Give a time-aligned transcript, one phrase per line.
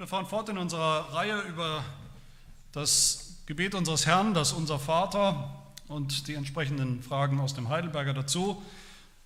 [0.00, 1.84] Wir fahren fort in unserer Reihe über
[2.72, 5.54] das Gebet unseres Herrn, das unser Vater
[5.88, 8.62] und die entsprechenden Fragen aus dem Heidelberger dazu.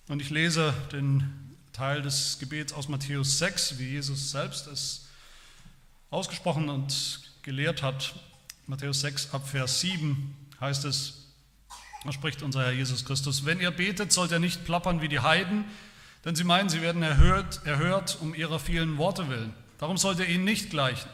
[0.09, 5.05] Und ich lese den Teil des Gebets aus Matthäus 6, wie Jesus selbst es
[6.09, 8.13] ausgesprochen und gelehrt hat.
[8.67, 11.29] Matthäus 6 ab Vers 7 heißt es,
[12.03, 15.21] da spricht unser Herr Jesus Christus, wenn ihr betet, sollt ihr nicht plappern wie die
[15.21, 15.63] Heiden,
[16.25, 19.53] denn sie meinen, sie werden erhört, erhört um ihrer vielen Worte willen.
[19.77, 21.09] Darum sollt ihr ihnen nicht gleichen.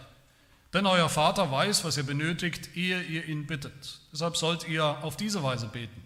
[0.74, 4.00] Denn euer Vater weiß, was ihr benötigt, ehe ihr ihn bittet.
[4.12, 6.02] Deshalb sollt ihr auf diese Weise beten.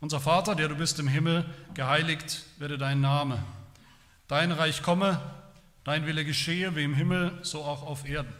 [0.00, 3.42] Unser Vater, der du bist im Himmel, geheiligt werde dein Name.
[4.28, 5.20] Dein Reich komme,
[5.84, 8.34] dein Wille geschehe, wie im Himmel, so auch auf Erden.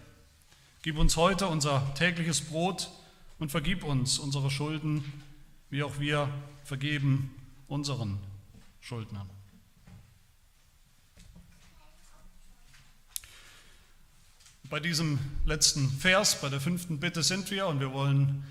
[0.83, 2.91] Gib uns heute unser tägliches Brot
[3.39, 5.05] und vergib uns unsere Schulden,
[5.71, 6.29] wie auch wir
[6.65, 7.35] vergeben
[7.69, 8.19] unseren
[8.81, 9.31] Schuldnern.
[14.71, 18.45] Bei diesem letzten Vers, bei der fünften Bitte sind wir und wir wollen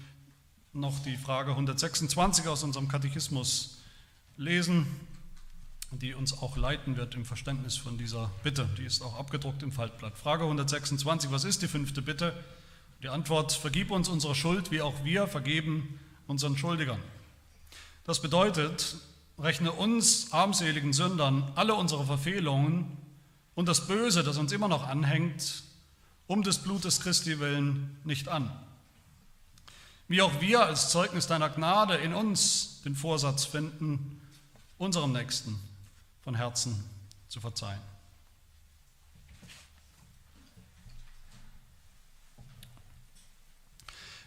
[0.72, 3.82] noch die Frage 126 aus unserem Katechismus
[4.38, 4.86] lesen,
[5.92, 8.70] die uns auch leiten wird im Verständnis von dieser Bitte.
[8.78, 10.16] Die ist auch abgedruckt im Faltblatt.
[10.16, 12.34] Frage 126, was ist die fünfte Bitte?
[13.02, 17.00] Die Antwort, vergib uns unsere Schuld, wie auch wir vergeben unseren Schuldigern.
[18.04, 18.98] Das bedeutet,
[19.40, 22.98] rechne uns armseligen Sündern alle unsere Verfehlungen
[23.56, 25.64] und das Böse, das uns immer noch anhängt,
[26.28, 28.52] um des Blutes Christi willen nicht an.
[30.08, 34.22] Wie auch wir als Zeugnis deiner Gnade in uns den Vorsatz finden,
[34.78, 35.60] unserem Nächsten
[36.22, 36.84] von Herzen
[37.30, 37.82] zu verzeihen.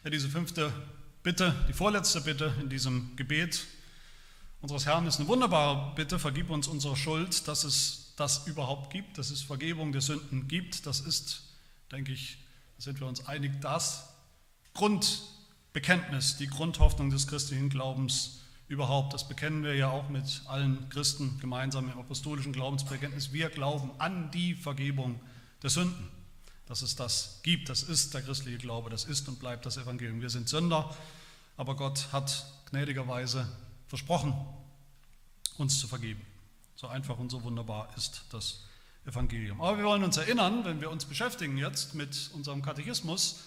[0.05, 0.73] Ja, diese fünfte
[1.23, 3.67] Bitte, die vorletzte Bitte in diesem Gebet
[4.61, 9.19] unseres Herrn ist eine wunderbare Bitte, vergib uns unsere Schuld, dass es das überhaupt gibt,
[9.19, 10.87] dass es Vergebung der Sünden gibt.
[10.87, 11.46] Das ist
[11.93, 12.39] denke ich,
[12.79, 14.09] sind wir uns einig, das
[14.75, 21.39] Grundbekenntnis, die Grundhoffnung des christlichen Glaubens überhaupt, das bekennen wir ja auch mit allen Christen
[21.41, 23.33] gemeinsam im apostolischen Glaubensbekenntnis.
[23.33, 25.21] Wir glauben an die Vergebung
[25.63, 26.11] der Sünden,
[26.67, 27.69] dass es das gibt.
[27.69, 30.21] Das ist der christliche Glaube, das ist und bleibt das Evangelium.
[30.21, 30.95] Wir sind Sünder,
[31.57, 33.49] aber Gott hat gnädigerweise
[33.87, 34.35] versprochen,
[35.59, 36.21] uns zu vergeben.
[36.75, 38.65] So einfach und so wunderbar ist das
[39.07, 39.61] Evangelium.
[39.61, 43.41] Aber wir wollen uns erinnern, wenn wir uns beschäftigen jetzt mit unserem Katechismus,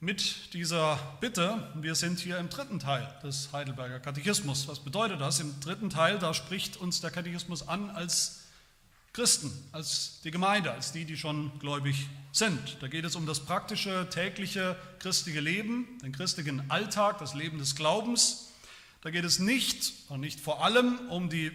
[0.00, 4.68] mit dieser Bitte, wir sind hier im dritten Teil des Heidelberger Katechismus.
[4.68, 5.40] Was bedeutet das?
[5.40, 8.42] Im dritten Teil, da spricht uns der Katechismus an als
[9.14, 12.76] Christen, als die Gemeinde, als die, die schon gläubig sind.
[12.80, 17.74] Da geht es um das praktische, tägliche christliche Leben, den christlichen Alltag, das Leben des
[17.74, 18.52] Glaubens.
[19.00, 21.50] Da geht es nicht und nicht vor allem um die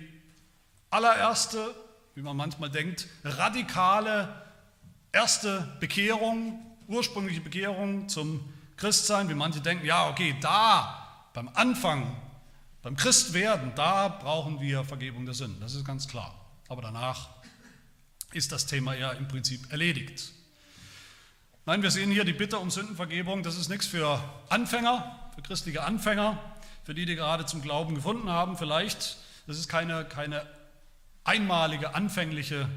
[0.90, 1.76] allererste
[2.16, 4.28] wie man manchmal denkt, radikale
[5.12, 8.42] erste Bekehrung, ursprüngliche Bekehrung zum
[8.78, 12.16] Christsein, wie manche denken, ja, okay, da, beim Anfang,
[12.82, 16.34] beim Christwerden, da brauchen wir Vergebung der Sünden, das ist ganz klar.
[16.68, 17.30] Aber danach
[18.34, 20.32] ist das Thema ja im Prinzip erledigt.
[21.66, 25.84] Nein, wir sehen hier die Bitte um Sündenvergebung, das ist nichts für Anfänger, für christliche
[25.84, 26.40] Anfänger,
[26.84, 29.18] für die, die gerade zum Glauben gefunden haben, vielleicht.
[29.48, 30.46] Das ist keine, keine
[31.24, 32.70] einmalige, anfängliche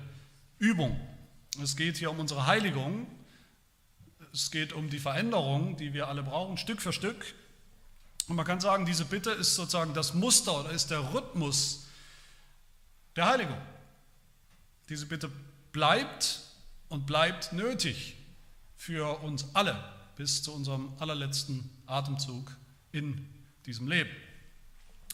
[0.59, 0.99] Übung.
[1.63, 3.07] Es geht hier um unsere Heiligung.
[4.33, 7.35] Es geht um die Veränderung, die wir alle brauchen, Stück für Stück.
[8.27, 11.87] Und man kann sagen, diese Bitte ist sozusagen das Muster oder ist der Rhythmus
[13.17, 13.59] der Heiligung.
[14.89, 15.31] Diese Bitte
[15.73, 16.41] bleibt
[16.89, 18.17] und bleibt nötig
[18.77, 19.83] für uns alle
[20.17, 22.57] bis zu unserem allerletzten Atemzug
[22.93, 23.29] in
[23.67, 24.11] diesem Leben.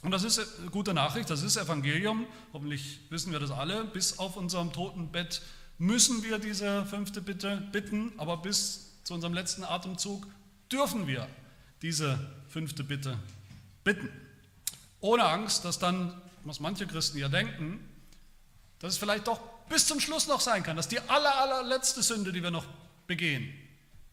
[0.03, 2.27] Und das ist eine gute Nachricht, das ist Evangelium.
[2.53, 3.85] Hoffentlich wissen wir das alle.
[3.85, 5.43] Bis auf unserem Totenbett
[5.79, 10.27] müssen wir diese fünfte Bitte bitten, aber bis zu unserem letzten Atemzug
[10.73, 11.29] dürfen wir
[11.83, 12.19] diese
[12.49, 13.19] fünfte Bitte
[13.85, 14.09] bitten.
[15.01, 17.81] Ohne Angst, dass dann, was manche Christen ja denken,
[18.79, 22.33] dass es vielleicht doch bis zum Schluss noch sein kann, dass die aller, allerletzte Sünde,
[22.33, 22.67] die wir noch
[23.07, 23.53] begehen,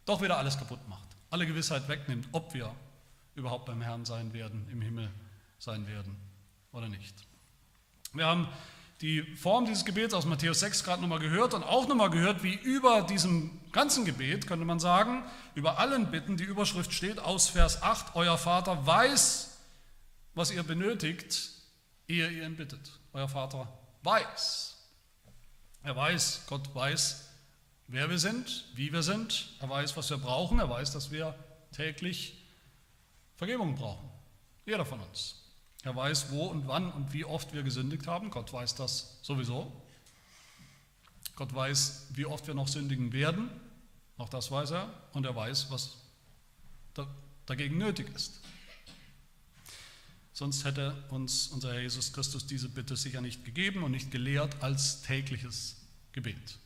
[0.05, 2.73] doch wieder alles kaputt macht, alle Gewissheit wegnimmt, ob wir
[3.35, 5.09] überhaupt beim Herrn sein werden im Himmel
[5.59, 6.15] sein werden
[6.71, 7.15] oder nicht.
[8.13, 8.47] Wir haben
[9.01, 12.55] die Form dieses Gebets aus Matthäus 6 gerade nochmal gehört und auch nochmal gehört, wie
[12.55, 15.23] über diesem ganzen Gebet, könnte man sagen,
[15.53, 19.57] über allen Bitten die Überschrift steht aus Vers 8, euer Vater weiß,
[20.33, 21.51] was ihr benötigt,
[22.07, 22.91] ehe ihr ihn bittet.
[23.13, 23.67] Euer Vater
[24.03, 24.77] weiß.
[25.83, 27.29] Er weiß, Gott weiß,
[27.87, 29.49] wer wir sind, wie wir sind.
[29.59, 30.59] Er weiß, was wir brauchen.
[30.59, 31.33] Er weiß, dass wir
[31.71, 32.45] täglich
[33.35, 34.09] Vergebung brauchen.
[34.65, 35.46] Jeder von uns.
[35.87, 38.29] Er weiß, wo und wann und wie oft wir gesündigt haben.
[38.29, 39.71] Gott weiß das sowieso.
[41.37, 43.49] Gott weiß, wie oft wir noch sündigen werden,
[44.17, 45.95] auch das weiß er, und er weiß, was
[47.45, 48.41] dagegen nötig ist.
[50.33, 54.61] Sonst hätte uns unser Herr Jesus Christus diese Bitte sicher nicht gegeben und nicht gelehrt
[54.61, 55.77] als tägliches
[56.11, 56.57] Gebet.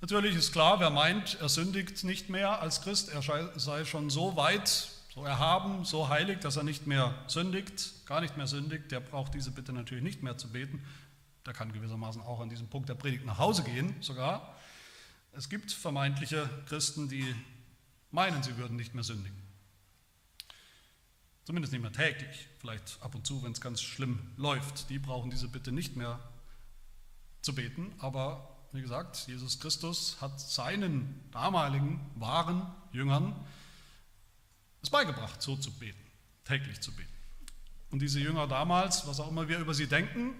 [0.00, 3.22] Natürlich ist klar, wer meint, er sündigt nicht mehr als Christ, er
[3.56, 8.36] sei schon so weit, so erhaben, so heilig, dass er nicht mehr sündigt, gar nicht
[8.36, 10.82] mehr sündigt, der braucht diese Bitte natürlich nicht mehr zu beten.
[11.46, 14.56] Der kann gewissermaßen auch an diesem Punkt der Predigt nach Hause gehen, sogar.
[15.32, 17.32] Es gibt vermeintliche Christen, die
[18.10, 19.40] meinen, sie würden nicht mehr sündigen.
[21.44, 24.90] Zumindest nicht mehr täglich, vielleicht ab und zu, wenn es ganz schlimm läuft.
[24.90, 26.18] Die brauchen diese Bitte nicht mehr
[27.40, 33.36] zu beten, aber wie gesagt, Jesus Christus hat seinen damaligen wahren Jüngern
[34.84, 36.00] es beigebracht, so zu beten,
[36.44, 37.08] täglich zu beten.
[37.90, 40.34] Und diese Jünger damals, was auch immer wir über sie denken,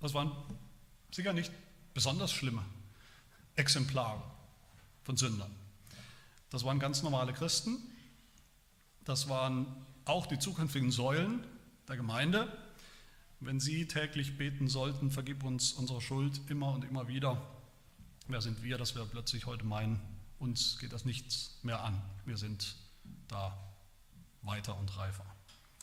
[0.00, 0.32] das waren
[1.10, 1.52] sicher nicht
[1.94, 2.64] besonders schlimme
[3.56, 4.22] Exemplare
[5.02, 5.54] von Sündern.
[6.50, 7.78] Das waren ganz normale Christen.
[9.04, 9.66] Das waren
[10.04, 11.46] auch die zukünftigen Säulen
[11.88, 12.52] der Gemeinde,
[13.40, 17.42] wenn Sie täglich beten sollten, vergib uns unsere Schuld immer und immer wieder.
[18.26, 20.00] Wer sind wir, dass wir plötzlich heute meinen,
[20.38, 22.00] uns geht das nichts mehr an.
[22.24, 22.74] Wir sind
[23.28, 23.56] da
[24.42, 25.24] weiter und reifer.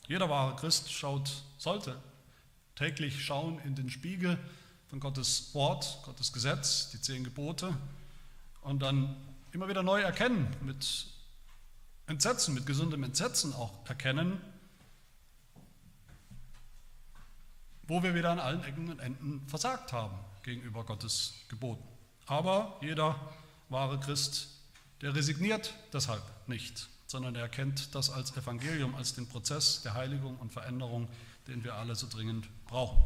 [0.08, 2.02] Jeder wahre Christ schaut, sollte
[2.76, 4.38] täglich schauen in den Spiegel
[4.88, 7.76] von Gottes Wort, Gottes Gesetz, die zehn Gebote
[8.62, 9.16] und dann
[9.52, 11.08] immer wieder neu erkennen, mit
[12.08, 14.42] Entsetzen, mit gesundem Entsetzen auch erkennen,
[17.84, 21.84] wo wir wieder an allen Ecken und Enden versagt haben gegenüber Gottes Geboten.
[22.26, 23.16] Aber jeder
[23.70, 24.48] wahre Christ,
[25.02, 30.38] der resigniert deshalb nicht, sondern er erkennt das als Evangelium, als den Prozess der Heiligung
[30.38, 31.08] und Veränderung,
[31.48, 32.98] den wir alle so dringend brauchen.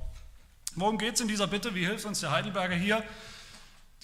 [0.76, 1.76] Worum geht es in dieser Bitte?
[1.76, 3.04] Wie hilft uns der Heidelberger hier?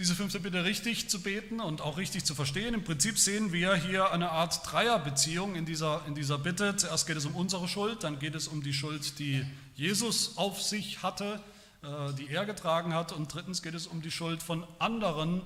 [0.02, 2.74] diese fünfte Bitte richtig zu beten und auch richtig zu verstehen.
[2.74, 6.76] Im Prinzip sehen wir hier eine Art Dreierbeziehung in dieser, in dieser Bitte.
[6.76, 9.46] Zuerst geht es um unsere Schuld, dann geht es um die Schuld, die
[9.76, 11.40] Jesus auf sich hatte,
[11.84, 15.44] äh, die er getragen hat und drittens geht es um die Schuld von anderen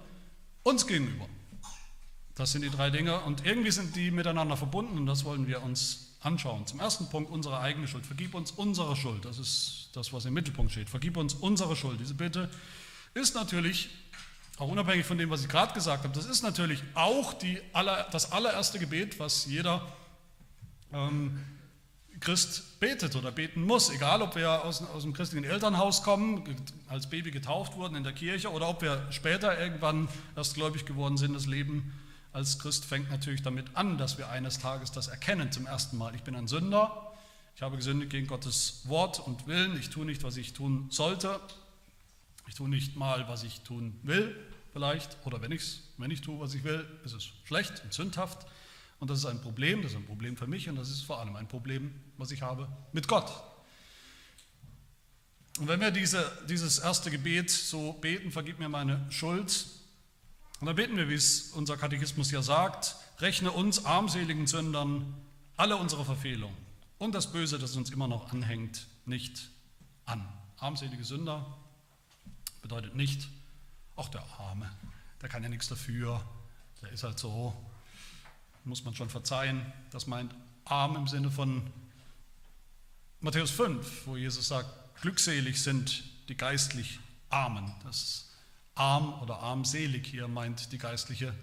[0.63, 1.27] uns gegenüber.
[2.35, 5.63] Das sind die drei Dinge und irgendwie sind die miteinander verbunden und das wollen wir
[5.63, 6.67] uns anschauen.
[6.67, 8.05] Zum ersten Punkt unsere eigene Schuld.
[8.05, 9.23] Vergib uns unsere Schuld.
[9.23, 10.89] Das ist das, was im Mittelpunkt steht.
[10.89, 11.99] Vergib uns unsere Schuld.
[11.99, 12.49] Diese Bitte
[13.13, 13.89] ist natürlich
[14.57, 18.07] auch unabhängig von dem, was ich gerade gesagt habe, das ist natürlich auch die aller,
[18.11, 19.85] das allererste Gebet, was jeder
[20.93, 21.43] ähm,
[22.21, 23.89] Christ betet oder beten muss.
[23.89, 26.43] Egal, ob wir aus, aus dem christlichen Elternhaus kommen,
[26.88, 31.17] als Baby getauft wurden in der Kirche oder ob wir später irgendwann erst gläubig geworden
[31.17, 31.33] sind.
[31.33, 31.93] Das Leben
[32.35, 36.13] als Christ fängt natürlich damit an, dass wir eines Tages das erkennen zum ersten Mal.
[36.15, 37.13] Ich bin ein Sünder,
[37.55, 41.39] ich habe gesündigt gegen Gottes Wort und Willen, ich tue nicht, was ich tun sollte
[42.47, 44.35] ich tue nicht mal, was ich tun will,
[44.71, 48.45] vielleicht, oder wenn, ich's, wenn ich tue, was ich will, ist es schlecht und sündhaft.
[48.99, 51.19] Und das ist ein Problem, das ist ein Problem für mich und das ist vor
[51.19, 53.31] allem ein Problem, was ich habe mit Gott.
[55.59, 59.67] Und wenn wir diese, dieses erste Gebet so beten, vergib mir meine Schuld,
[60.59, 65.13] und dann beten wir, wie es unser Katechismus ja sagt, rechne uns armseligen Sündern
[65.57, 66.57] alle unsere Verfehlungen
[66.97, 69.49] und das Böse, das uns immer noch anhängt, nicht
[70.05, 70.27] an.
[70.57, 71.45] Armselige Sünder,
[72.65, 73.27] Bedeutet nicht,
[73.95, 74.67] ach der Arme,
[75.21, 76.19] der kann ja nichts dafür,
[76.81, 77.55] der ist halt so,
[78.63, 79.71] muss man schon verzeihen.
[79.91, 80.33] Das meint
[80.63, 81.71] arm im Sinne von
[83.19, 84.67] Matthäus 5, wo Jesus sagt,
[85.00, 87.71] glückselig sind die geistlich Armen.
[87.83, 88.31] Das
[88.75, 91.34] arm oder armselig hier meint die geistliche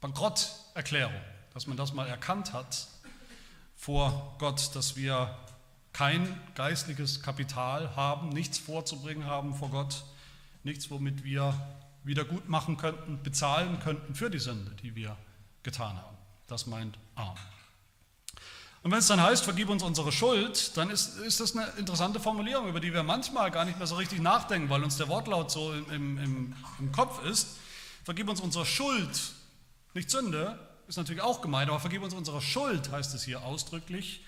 [0.00, 1.20] Bankrotterklärung,
[1.54, 2.88] dass man das mal erkannt hat
[3.76, 5.36] vor Gott, dass wir
[5.92, 10.04] kein geistliches Kapital haben, nichts vorzubringen haben vor Gott,
[10.64, 11.54] nichts, womit wir
[12.04, 15.16] wieder gut machen könnten, bezahlen könnten für die Sünde, die wir
[15.62, 16.16] getan haben.
[16.46, 17.36] Das meint arm.
[18.82, 22.20] Und wenn es dann heißt, vergib uns unsere Schuld, dann ist, ist das eine interessante
[22.20, 25.50] Formulierung, über die wir manchmal gar nicht mehr so richtig nachdenken, weil uns der Wortlaut
[25.50, 27.56] so im, im, im Kopf ist.
[28.04, 29.20] Vergib uns unsere Schuld,
[29.94, 34.24] nicht Sünde, ist natürlich auch gemeint, aber vergib uns unsere Schuld, heißt es hier ausdrücklich.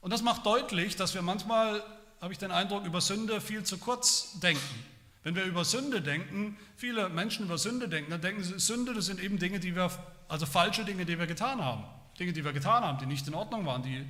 [0.00, 1.82] Und das macht deutlich, dass wir manchmal,
[2.20, 4.84] habe ich den Eindruck, über Sünde viel zu kurz denken.
[5.22, 9.06] Wenn wir über Sünde denken, viele Menschen über Sünde denken, dann denken sie, Sünde, das
[9.06, 9.90] sind eben Dinge, die wir,
[10.28, 11.84] also falsche Dinge, die wir getan haben.
[12.18, 14.04] Dinge, die wir getan haben, die nicht in Ordnung waren, die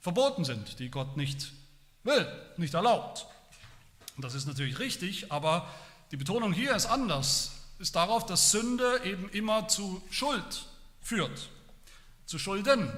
[0.00, 1.52] verboten sind, die Gott nicht
[2.04, 3.26] will, nicht erlaubt.
[4.16, 5.68] Und das ist natürlich richtig, aber
[6.10, 10.66] die Betonung hier ist anders, ist darauf, dass Sünde eben immer zu Schuld
[11.00, 11.50] führt,
[12.26, 12.92] zu Schulden,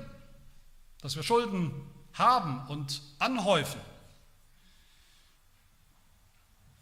[1.00, 1.72] dass wir Schulden
[2.14, 3.80] haben und anhäufen.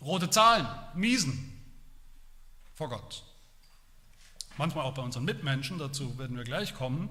[0.01, 1.63] Rote Zahlen, Miesen,
[2.75, 3.23] vor Gott.
[4.59, 7.09] Manchmal auch bei unseren Mitmenschen, dazu werden wir gleich kommen,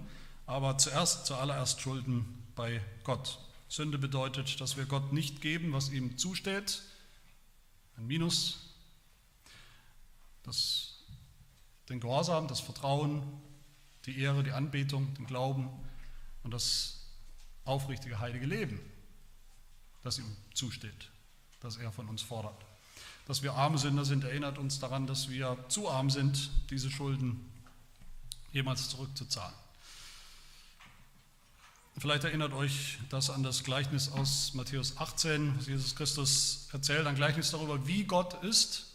[0.51, 3.39] aber zuerst, zuallererst Schulden bei Gott.
[3.69, 6.81] Sünde bedeutet, dass wir Gott nicht geben, was ihm zusteht,
[7.95, 8.57] ein Minus,
[10.43, 10.95] das,
[11.87, 13.23] den Gehorsam, das Vertrauen,
[14.05, 15.69] die Ehre, die Anbetung, den Glauben
[16.43, 16.99] und das
[17.63, 18.81] aufrichtige, heilige Leben,
[20.03, 21.11] das ihm zusteht,
[21.61, 22.61] das er von uns fordert.
[23.25, 27.49] Dass wir arme Sünder sind, erinnert uns daran, dass wir zu arm sind, diese Schulden
[28.51, 29.60] jemals zurückzuzahlen.
[31.97, 37.15] Vielleicht erinnert euch das an das Gleichnis aus Matthäus 18, was Jesus Christus erzählt, ein
[37.15, 38.87] Gleichnis darüber, wie Gott ist,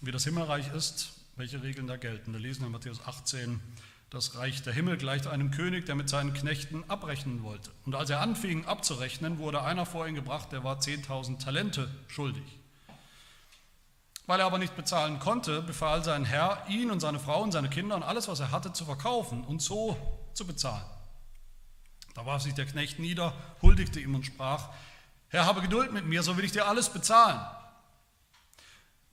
[0.00, 2.32] wie das Himmelreich ist, welche Regeln da gelten.
[2.32, 3.60] Wir lesen in Matthäus 18,
[4.10, 7.70] das Reich der Himmel gleicht einem König, der mit seinen Knechten abrechnen wollte.
[7.86, 12.44] Und als er anfing abzurechnen, wurde einer vor ihn gebracht, der war 10.000 Talente schuldig.
[14.26, 17.70] Weil er aber nicht bezahlen konnte, befahl sein Herr, ihn und seine Frau und seine
[17.70, 19.96] Kinder und alles, was er hatte, zu verkaufen und so
[20.34, 20.84] zu bezahlen.
[22.14, 24.68] Da warf sich der Knecht nieder, huldigte ihm und sprach,
[25.28, 27.40] Herr, habe Geduld mit mir, so will ich dir alles bezahlen.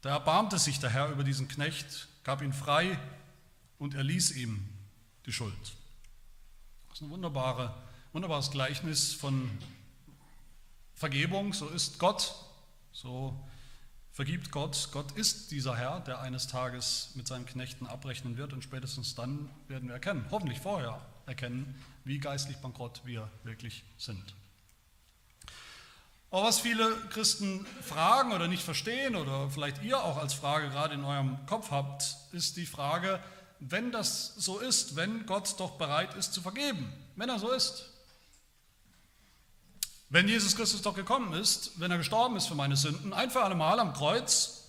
[0.01, 2.99] Da erbarmte sich der Herr über diesen Knecht, gab ihn frei
[3.77, 4.67] und erließ ihm
[5.25, 5.55] die Schuld.
[6.89, 7.73] Das ist ein wunderbare,
[8.11, 9.49] wunderbares Gleichnis von
[10.93, 11.53] Vergebung.
[11.53, 12.35] So ist Gott,
[12.91, 13.39] so
[14.11, 14.89] vergibt Gott.
[14.91, 19.49] Gott ist dieser Herr, der eines Tages mit seinen Knechten abrechnen wird und spätestens dann
[19.69, 21.75] werden wir erkennen, hoffentlich vorher erkennen,
[22.09, 24.33] wie geistlich bankrott wir wirklich sind.
[26.31, 30.95] Aber was viele Christen fragen oder nicht verstehen oder vielleicht ihr auch als Frage gerade
[30.95, 33.23] in eurem Kopf habt, ist die Frage,
[33.59, 37.91] wenn das so ist, wenn Gott doch bereit ist zu vergeben, wenn er so ist.
[40.09, 43.43] Wenn Jesus Christus doch gekommen ist, wenn er gestorben ist für meine Sünden, ein für
[43.43, 44.65] alle Mal am Kreuz,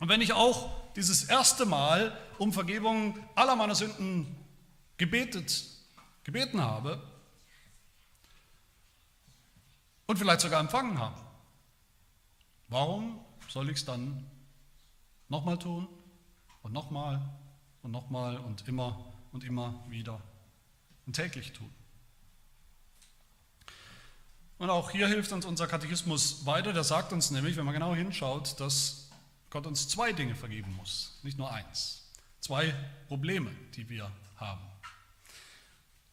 [0.00, 4.34] und wenn ich auch dieses erste Mal um Vergebung aller meiner Sünden
[4.96, 5.69] gebetet,
[6.30, 7.02] gebeten habe
[10.06, 11.20] und vielleicht sogar empfangen habe,
[12.68, 13.18] warum
[13.48, 14.30] soll ich es dann
[15.28, 15.88] nochmal tun
[16.62, 17.20] und nochmal
[17.82, 20.20] und nochmal und immer und immer wieder
[21.04, 21.72] und täglich tun.
[24.58, 26.72] Und auch hier hilft uns unser Katechismus weiter.
[26.72, 29.08] Der sagt uns nämlich, wenn man genau hinschaut, dass
[29.48, 32.08] Gott uns zwei Dinge vergeben muss, nicht nur eins.
[32.40, 32.72] Zwei
[33.08, 34.60] Probleme, die wir haben.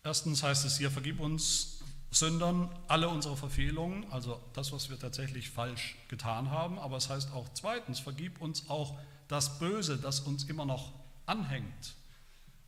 [0.07, 1.79] Erstens heißt es hier, vergib uns
[2.11, 6.79] Sündern alle unsere Verfehlungen, also das, was wir tatsächlich falsch getan haben.
[6.79, 8.97] Aber es heißt auch zweitens, vergib uns auch
[9.27, 10.93] das Böse, das uns immer noch
[11.25, 11.95] anhängt,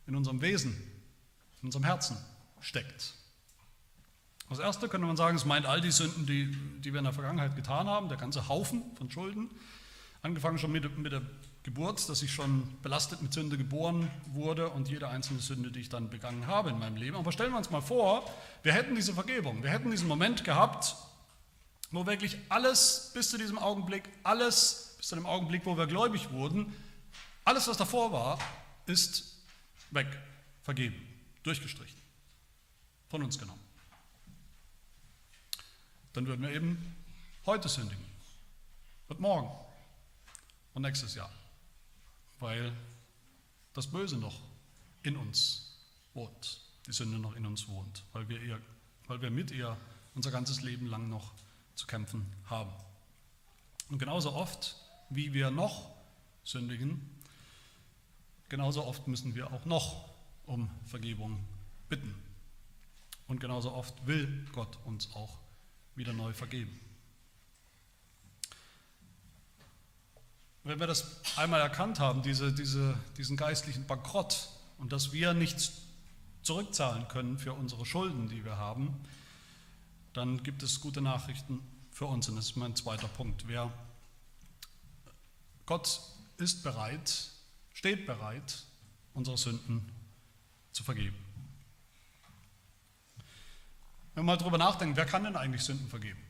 [0.06, 0.74] in unserem Wesen,
[1.62, 2.18] in unserem Herzen
[2.60, 3.14] steckt.
[4.50, 7.14] Das erste könnte man sagen, es meint all die Sünden, die, die wir in der
[7.14, 9.48] Vergangenheit getan haben, der ganze Haufen von Schulden,
[10.20, 11.22] angefangen schon mit, mit der
[11.62, 15.90] Geburt, dass ich schon belastet mit Sünde geboren wurde und jede einzelne Sünde, die ich
[15.90, 17.16] dann begangen habe in meinem Leben.
[17.16, 18.24] Aber stellen wir uns mal vor,
[18.62, 20.96] wir hätten diese Vergebung, wir hätten diesen Moment gehabt,
[21.90, 26.30] wo wirklich alles bis zu diesem Augenblick, alles bis zu dem Augenblick, wo wir gläubig
[26.30, 26.72] wurden,
[27.44, 28.38] alles, was davor war,
[28.86, 29.36] ist
[29.90, 30.06] weg,
[30.62, 30.96] vergeben,
[31.42, 31.98] durchgestrichen,
[33.08, 33.60] von uns genommen.
[36.12, 36.96] Dann würden wir eben
[37.44, 38.04] heute sündigen
[39.08, 39.50] und morgen
[40.74, 41.30] und nächstes Jahr,
[42.40, 42.72] weil
[43.72, 44.40] das Böse noch
[45.02, 45.78] in uns
[46.14, 48.60] wohnt, die Sünde noch in uns wohnt, weil wir, ihr,
[49.06, 49.76] weil wir mit ihr
[50.14, 51.32] unser ganzes Leben lang noch
[51.74, 52.72] zu kämpfen haben.
[53.88, 54.76] Und genauso oft,
[55.08, 55.90] wie wir noch
[56.44, 57.00] sündigen,
[58.48, 60.10] genauso oft müssen wir auch noch
[60.46, 61.44] um Vergebung
[61.88, 62.14] bitten.
[63.28, 65.38] Und genauso oft will Gott uns auch
[65.94, 66.80] wieder neu vergeben.
[70.62, 75.72] Wenn wir das einmal erkannt haben, diese, diese, diesen geistlichen Bankrott und dass wir nichts
[76.42, 78.94] zurückzahlen können für unsere Schulden, die wir haben,
[80.12, 82.28] dann gibt es gute Nachrichten für uns.
[82.28, 83.46] Und das ist mein zweiter Punkt.
[83.46, 83.72] Wer
[85.66, 86.00] Gott
[86.36, 87.30] ist bereit,
[87.72, 88.64] steht bereit,
[89.14, 89.90] unsere Sünden
[90.72, 91.16] zu vergeben.
[94.14, 96.20] Wenn wir mal darüber nachdenken, wer kann denn eigentlich Sünden vergeben?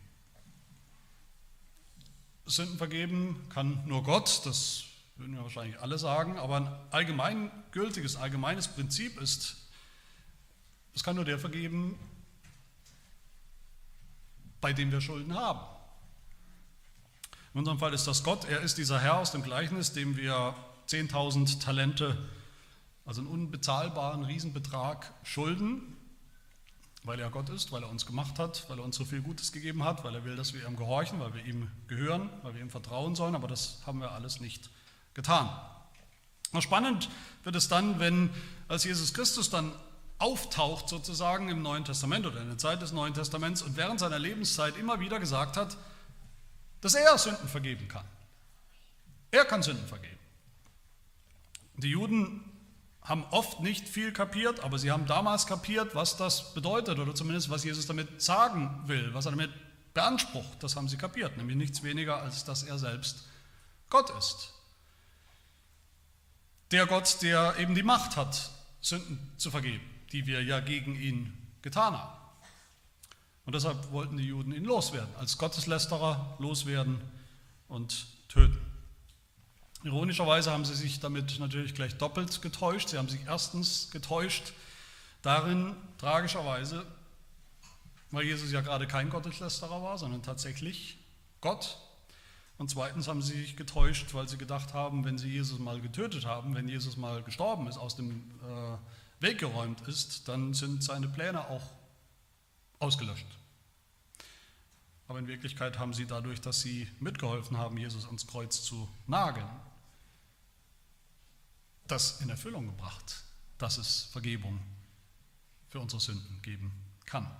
[2.56, 4.84] Sünden vergeben kann nur Gott, das
[5.16, 9.56] würden wir wahrscheinlich alle sagen, aber ein allgemeingültiges, allgemeines Prinzip ist,
[10.94, 11.98] es kann nur der vergeben,
[14.60, 15.60] bei dem wir Schulden haben.
[17.52, 20.54] In unserem Fall ist das Gott, er ist dieser Herr aus dem Gleichnis, dem wir
[20.88, 22.16] 10.000 Talente,
[23.04, 25.96] also einen unbezahlbaren Riesenbetrag schulden,
[27.04, 29.52] weil er Gott ist, weil er uns gemacht hat, weil er uns so viel Gutes
[29.52, 32.60] gegeben hat, weil er will, dass wir ihm gehorchen, weil wir ihm gehören, weil wir
[32.60, 34.68] ihm vertrauen sollen, aber das haben wir alles nicht
[35.14, 35.48] getan.
[36.52, 37.08] Und spannend
[37.44, 38.30] wird es dann, wenn
[38.68, 39.72] als Jesus Christus dann
[40.18, 44.18] auftaucht sozusagen im Neuen Testament oder in der Zeit des Neuen Testaments und während seiner
[44.18, 45.76] Lebenszeit immer wieder gesagt hat,
[46.82, 48.04] dass er Sünden vergeben kann.
[49.30, 50.18] Er kann Sünden vergeben.
[51.76, 52.44] Die Juden
[53.02, 57.50] haben oft nicht viel kapiert, aber sie haben damals kapiert, was das bedeutet oder zumindest
[57.50, 59.50] was Jesus damit sagen will, was er damit
[59.94, 60.62] beansprucht.
[60.62, 63.26] Das haben sie kapiert, nämlich nichts weniger, als dass er selbst
[63.88, 64.52] Gott ist.
[66.70, 71.36] Der Gott, der eben die Macht hat, Sünden zu vergeben, die wir ja gegen ihn
[71.62, 72.20] getan haben.
[73.44, 77.00] Und deshalb wollten die Juden ihn loswerden, als Gotteslästerer loswerden
[77.66, 78.69] und töten.
[79.82, 82.90] Ironischerweise haben sie sich damit natürlich gleich doppelt getäuscht.
[82.90, 84.52] Sie haben sich erstens getäuscht
[85.22, 86.84] darin, tragischerweise,
[88.10, 90.98] weil Jesus ja gerade kein Gotteslästerer war, sondern tatsächlich
[91.40, 91.78] Gott.
[92.58, 96.26] Und zweitens haben sie sich getäuscht, weil sie gedacht haben, wenn sie Jesus mal getötet
[96.26, 101.08] haben, wenn Jesus mal gestorben ist, aus dem äh, Weg geräumt ist, dann sind seine
[101.08, 101.62] Pläne auch
[102.80, 103.26] ausgelöscht.
[105.08, 109.48] Aber in Wirklichkeit haben sie dadurch, dass sie mitgeholfen haben, Jesus ans Kreuz zu nageln,
[111.90, 113.24] das in Erfüllung gebracht,
[113.58, 114.60] dass es Vergebung
[115.68, 116.72] für unsere Sünden geben
[117.06, 117.30] kann.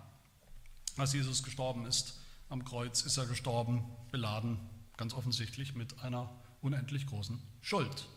[0.96, 4.58] Als Jesus gestorben ist am Kreuz, ist er gestorben, beladen,
[4.96, 6.30] ganz offensichtlich mit einer
[6.62, 8.08] unendlich großen Schuld.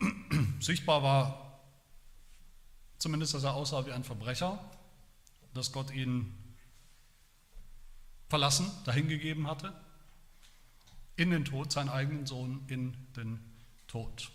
[0.60, 1.60] Sichtbar war
[2.98, 4.58] zumindest, dass er aussah wie ein Verbrecher,
[5.52, 6.34] dass Gott ihn
[8.28, 9.72] verlassen, dahingegeben hatte,
[11.16, 13.38] in den Tod, seinen eigenen Sohn in den
[13.86, 14.30] Tod.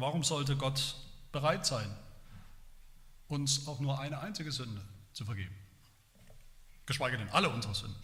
[0.00, 0.96] Warum sollte Gott
[1.30, 1.94] bereit sein,
[3.28, 5.54] uns auch nur eine einzige Sünde zu vergeben?
[6.86, 8.02] Geschweige denn alle unsere Sünden.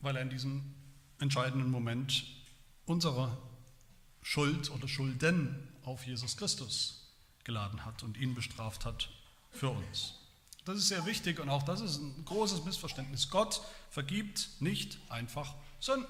[0.00, 0.74] Weil er in diesem
[1.18, 2.24] entscheidenden Moment
[2.86, 3.36] unsere
[4.22, 7.12] Schuld oder Schulden auf Jesus Christus
[7.44, 9.10] geladen hat und ihn bestraft hat
[9.50, 10.14] für uns.
[10.64, 13.28] Das ist sehr wichtig und auch das ist ein großes Missverständnis.
[13.28, 16.06] Gott vergibt nicht einfach Sünden.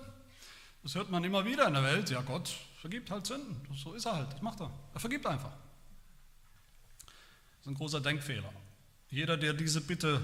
[0.83, 2.11] Das hört man immer wieder in der Welt.
[2.11, 3.56] Ja, Gott vergibt halt Sünden.
[3.76, 4.32] So ist er halt.
[4.32, 4.68] Das macht er.
[4.92, 5.52] Er vergibt einfach.
[6.98, 8.52] Das ist ein großer Denkfehler.
[9.08, 10.20] Jeder, der diese Bitte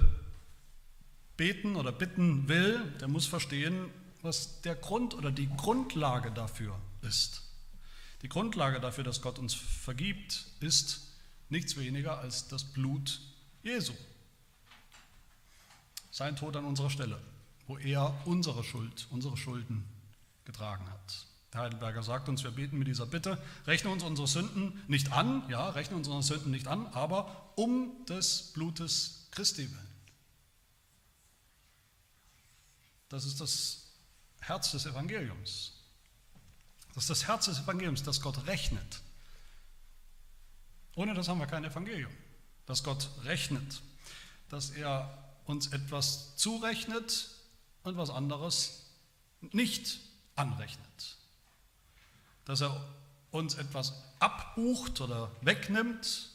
[1.37, 3.89] beten oder bitten will, der muss verstehen,
[4.23, 7.43] was der Grund oder die Grundlage dafür ist.
[8.23, 11.13] Die Grundlage dafür, dass Gott uns vergibt, ist
[11.51, 13.21] nichts weniger als das Blut
[13.63, 13.93] Jesu
[16.11, 17.21] sein Tod an unserer Stelle,
[17.69, 19.85] wo er unsere Schuld, unsere Schulden
[20.45, 21.29] getragen hat.
[21.53, 25.49] Der Heidelberger sagt uns, wir beten mit dieser Bitte, rechne uns unsere Sünden nicht an,
[25.49, 29.89] ja, rechne unsere Sünden nicht an, aber um des Blutes Christi willen.
[33.09, 33.87] Das ist das
[34.41, 35.73] Herz des Evangeliums.
[36.95, 39.01] Das ist das Herz des Evangeliums, dass Gott rechnet.
[40.97, 42.13] Ohne das haben wir kein Evangelium.
[42.67, 43.83] Dass Gott rechnet,
[44.51, 47.31] dass er uns etwas zurechnet
[47.83, 48.83] und was anderes
[49.41, 50.01] nicht
[50.35, 51.18] anrechnet.
[52.49, 52.85] Dass er
[53.31, 56.31] uns etwas abbucht oder wegnimmt,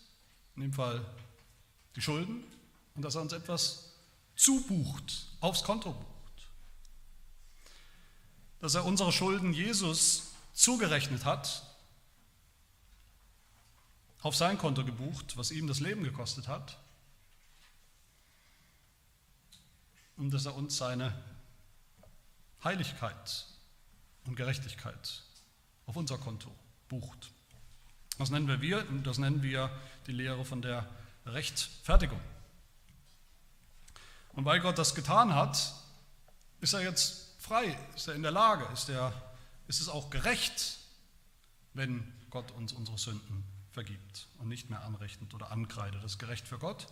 [0.56, 1.04] in dem Fall
[1.96, 2.44] die Schulden,
[2.94, 3.94] und dass er uns etwas
[4.36, 6.48] zubucht, aufs Konto bucht.
[8.60, 11.64] Dass er unsere Schulden Jesus zugerechnet hat,
[14.22, 16.78] auf sein Konto gebucht, was ihm das Leben gekostet hat
[20.16, 21.20] und dass er uns seine
[22.64, 23.48] Heiligkeit
[24.26, 25.24] und Gerechtigkeit
[25.86, 26.50] auf unser Konto
[26.90, 27.32] bucht.
[28.18, 29.70] Das nennen wir wir, das nennen wir
[30.08, 30.88] die Lehre von der
[31.26, 32.20] Rechtfertigung.
[34.34, 35.74] Und weil Gott das getan hat,
[36.62, 39.14] ist er jetzt frei, ist er in der Lage, ist, er,
[39.68, 40.78] ist es auch gerecht,
[41.74, 46.04] wenn Gott uns unsere Sünden vergibt und nicht mehr anrechnet oder ankreidet.
[46.04, 46.88] Das ist gerecht für Gott.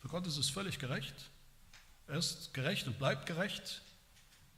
[0.00, 1.14] Für Gott ist es völlig gerecht.
[2.06, 3.82] Er ist gerecht und bleibt gerecht.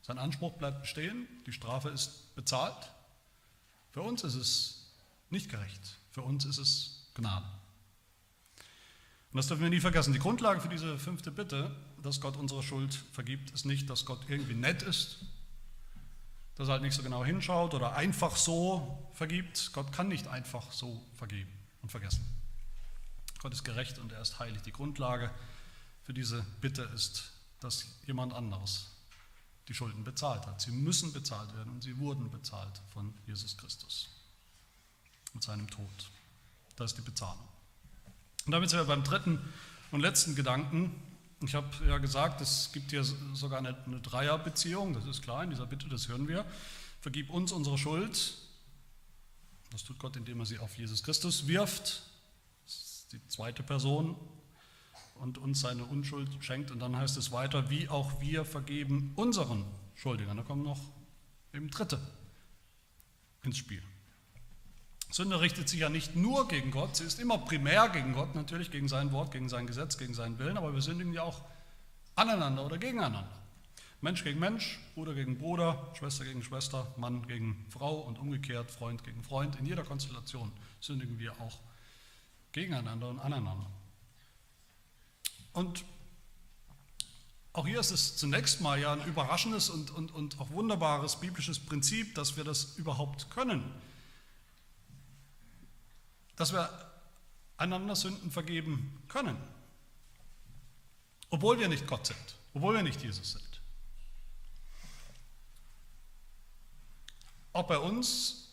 [0.03, 1.29] Sein Anspruch bleibt bestehen.
[1.47, 2.91] Die Strafe ist bezahlt.
[3.97, 4.93] Für uns ist es
[5.31, 5.97] nicht gerecht.
[6.11, 7.47] Für uns ist es Gnade.
[9.33, 10.13] Und das dürfen wir nie vergessen.
[10.13, 14.21] Die Grundlage für diese fünfte Bitte, dass Gott unsere Schuld vergibt, ist nicht, dass Gott
[14.29, 15.21] irgendwie nett ist,
[16.57, 19.73] dass er halt nicht so genau hinschaut oder einfach so vergibt.
[19.73, 22.23] Gott kann nicht einfach so vergeben und vergessen.
[23.39, 24.61] Gott ist gerecht und er ist heilig.
[24.61, 25.31] Die Grundlage
[26.03, 28.91] für diese Bitte ist dass jemand anderes
[29.69, 30.61] die Schulden bezahlt hat.
[30.61, 34.09] Sie müssen bezahlt werden und sie wurden bezahlt von Jesus Christus
[35.35, 36.11] mit seinem Tod.
[36.77, 37.49] Das ist die Bezahlung.
[38.45, 39.41] Und damit sind wir beim dritten
[39.91, 40.95] und letzten Gedanken.
[41.43, 45.51] Ich habe ja gesagt, es gibt hier sogar eine, eine Dreierbeziehung, das ist klar in
[45.51, 46.47] dieser Bitte, das hören wir.
[47.01, 48.39] vergib uns unsere Schuld.
[49.71, 52.03] Das tut Gott, indem er sie auf Jesus Christus wirft.
[52.65, 54.17] Das ist die zweite Person
[55.21, 56.71] und uns seine Unschuld schenkt.
[56.71, 60.37] Und dann heißt es weiter, wie auch wir vergeben unseren Schuldigern.
[60.37, 60.81] Da kommen noch
[61.53, 62.01] eben Dritte
[63.43, 63.83] ins Spiel.
[65.11, 68.71] Sünde richtet sich ja nicht nur gegen Gott, sie ist immer primär gegen Gott, natürlich
[68.71, 71.43] gegen sein Wort, gegen sein Gesetz, gegen seinen Willen, aber wir sündigen ja auch
[72.17, 73.29] aneinander oder gegeneinander.
[74.01, 79.05] Mensch gegen Mensch, Bruder gegen Bruder, Schwester gegen Schwester, Mann gegen Frau und umgekehrt, Freund
[79.05, 79.57] gegen Freund.
[79.57, 81.59] In jeder Konstellation sündigen wir auch
[82.53, 83.71] gegeneinander und aneinander.
[85.57, 85.87] Und
[87.55, 91.59] auch hier ist es zunächst mal ja ein überraschendes und, und, und auch wunderbares biblisches
[91.59, 93.65] Prinzip, dass wir das überhaupt können.
[96.37, 96.69] Dass wir
[97.57, 99.39] einander Sünden vergeben können.
[101.31, 103.63] Obwohl wir nicht Gott sind, obwohl wir nicht Jesus sind.
[107.55, 108.51] Auch bei uns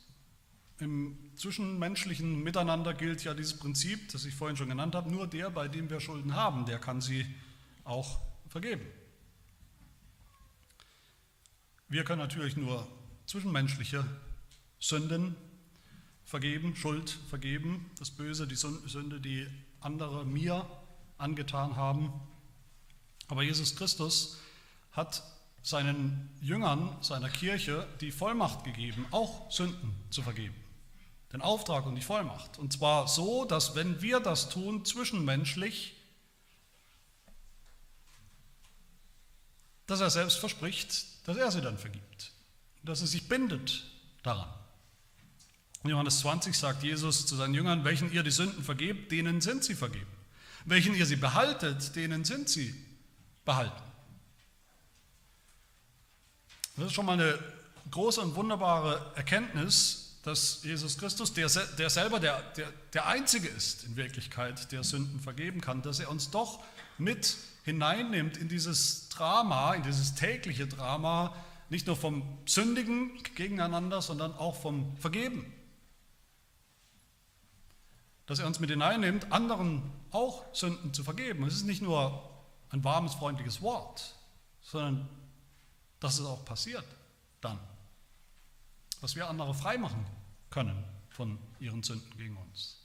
[0.79, 5.49] im zwischenmenschlichen Miteinander gilt ja dieses Prinzip, das ich vorhin schon genannt habe, nur der,
[5.49, 7.25] bei dem wir Schulden haben, der kann sie
[7.83, 8.85] auch vergeben.
[11.89, 12.87] Wir können natürlich nur
[13.25, 14.05] zwischenmenschliche
[14.79, 15.35] Sünden
[16.23, 19.45] vergeben, Schuld vergeben, das Böse, die Sünde, die
[19.81, 20.65] andere mir
[21.17, 22.13] angetan haben.
[23.27, 24.39] Aber Jesus Christus
[24.93, 25.23] hat
[25.61, 30.62] seinen Jüngern, seiner Kirche die Vollmacht gegeben, auch Sünden zu vergeben.
[31.33, 32.59] Den Auftrag und die Vollmacht.
[32.59, 35.95] Und zwar so, dass wenn wir das tun, zwischenmenschlich,
[39.87, 42.31] dass er selbst verspricht, dass er sie dann vergibt.
[42.83, 43.83] Dass er sich bindet
[44.21, 44.53] daran.
[45.83, 49.63] In Johannes 20 sagt Jesus zu seinen Jüngern, welchen ihr die Sünden vergebt, denen sind
[49.63, 50.11] sie vergeben.
[50.65, 52.73] Welchen ihr sie behaltet, denen sind sie
[53.43, 53.81] behalten.
[56.77, 57.37] Das ist schon mal eine
[57.91, 63.83] große und wunderbare Erkenntnis, dass Jesus Christus, der, der selber der, der, der Einzige ist
[63.83, 66.63] in Wirklichkeit, der Sünden vergeben kann, dass er uns doch
[66.97, 71.35] mit hineinnimmt in dieses Drama, in dieses tägliche Drama,
[71.69, 75.51] nicht nur vom Sündigen gegeneinander, sondern auch vom Vergeben.
[78.25, 81.43] Dass er uns mit hineinnimmt, anderen auch Sünden zu vergeben.
[81.45, 82.29] Es ist nicht nur
[82.69, 84.15] ein warmes, freundliches Wort,
[84.61, 85.09] sondern
[85.99, 86.85] dass es auch passiert
[87.41, 87.59] dann.
[89.03, 90.05] Dass wir andere freimachen
[90.49, 92.79] können von ihren Sünden gegen uns.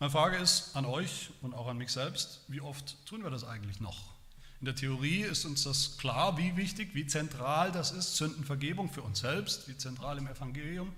[0.00, 3.44] Meine Frage ist an euch und auch an mich selbst, wie oft tun wir das
[3.44, 4.12] eigentlich noch?
[4.58, 9.02] In der Theorie ist uns das klar, wie wichtig, wie zentral das ist, Sündenvergebung für
[9.02, 10.92] uns selbst, wie zentral im Evangelium.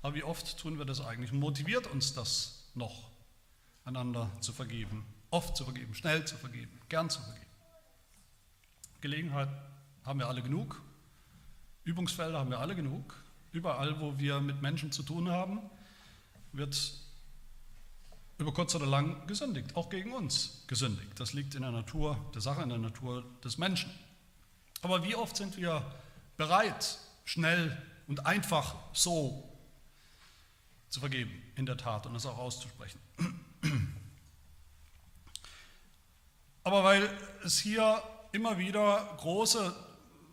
[0.00, 1.32] Aber wie oft tun wir das eigentlich?
[1.32, 3.10] Motiviert uns das noch,
[3.84, 7.44] einander zu vergeben, oft zu vergeben, schnell zu vergeben, gern zu vergeben?
[9.02, 9.50] Gelegenheit
[10.06, 10.80] haben wir alle genug.
[11.84, 13.14] Übungsfelder haben wir alle genug.
[13.52, 15.60] Überall, wo wir mit Menschen zu tun haben,
[16.52, 16.94] wird
[18.38, 21.12] über kurz oder lang gesündigt, auch gegen uns gesündigt.
[21.20, 23.90] Das liegt in der Natur der Sache, in der Natur des Menschen.
[24.82, 25.84] Aber wie oft sind wir
[26.36, 29.48] bereit, schnell und einfach so
[30.88, 32.98] zu vergeben, in der Tat, und es auch auszusprechen?
[36.64, 37.08] Aber weil
[37.44, 39.74] es hier immer wieder große,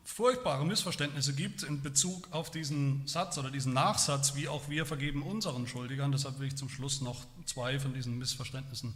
[0.03, 5.23] furchtbare Missverständnisse gibt in Bezug auf diesen Satz oder diesen Nachsatz, wie auch wir vergeben
[5.23, 6.11] unseren Schuldigern.
[6.11, 8.95] Deshalb will ich zum Schluss noch zwei von diesen Missverständnissen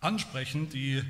[0.00, 1.02] ansprechen, die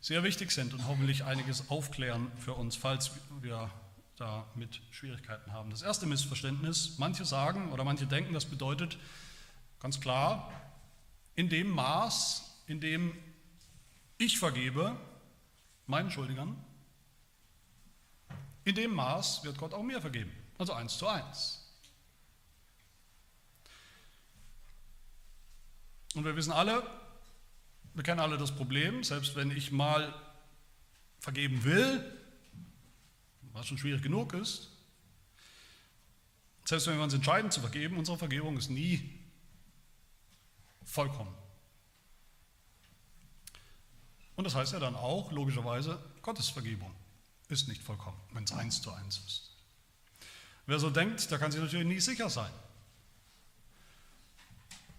[0.00, 3.70] sehr wichtig sind und hoffentlich einiges aufklären für uns, falls wir
[4.16, 5.70] da mit Schwierigkeiten haben.
[5.70, 8.98] Das erste Missverständnis, manche sagen oder manche denken, das bedeutet
[9.80, 10.50] ganz klar,
[11.34, 13.12] in dem Maß, in dem
[14.16, 14.96] ich vergebe
[15.86, 16.56] meinen Schuldigern,
[18.68, 20.32] in dem Maß wird Gott auch mir vergeben.
[20.58, 21.64] Also eins zu eins.
[26.14, 26.82] Und wir wissen alle,
[27.94, 30.14] wir kennen alle das Problem, selbst wenn ich mal
[31.20, 32.04] vergeben will,
[33.52, 34.70] was schon schwierig genug ist,
[36.64, 39.18] selbst wenn wir uns entscheiden zu vergeben, unsere Vergebung ist nie
[40.84, 41.34] vollkommen.
[44.36, 46.94] Und das heißt ja dann auch, logischerweise, Gottes Vergebung
[47.48, 49.50] ist nicht vollkommen, wenn es eins zu eins ist.
[50.66, 52.52] Wer so denkt, der kann sich natürlich nie sicher sein,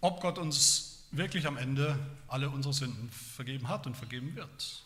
[0.00, 4.82] ob Gott uns wirklich am Ende alle unsere Sünden vergeben hat und vergeben wird.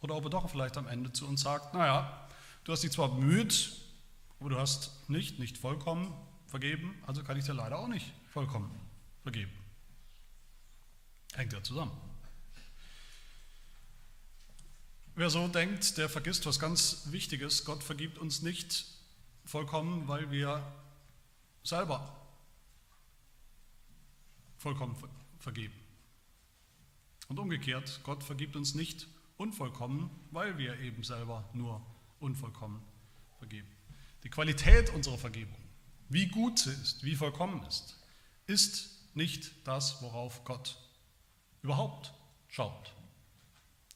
[0.00, 2.28] Oder ob er doch vielleicht am Ende zu uns sagt, naja,
[2.64, 3.72] du hast dich zwar bemüht,
[4.40, 6.12] aber du hast nicht, nicht vollkommen
[6.46, 8.70] vergeben, also kann ich dir leider auch nicht vollkommen
[9.22, 9.52] vergeben.
[11.34, 11.92] Hängt ja zusammen.
[15.14, 17.66] Wer so denkt, der vergisst was ganz Wichtiges.
[17.66, 18.86] Gott vergibt uns nicht
[19.44, 20.66] vollkommen, weil wir
[21.62, 22.16] selber
[24.56, 24.96] vollkommen
[25.38, 25.74] vergeben.
[27.28, 31.84] Und umgekehrt, Gott vergibt uns nicht unvollkommen, weil wir eben selber nur
[32.18, 32.82] unvollkommen
[33.38, 33.68] vergeben.
[34.24, 35.60] Die Qualität unserer Vergebung,
[36.08, 37.98] wie gut sie ist, wie vollkommen ist,
[38.46, 40.78] ist nicht das, worauf Gott
[41.60, 42.14] überhaupt
[42.48, 42.94] schaut,